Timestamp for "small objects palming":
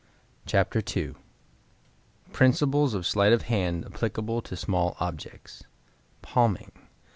4.55-6.71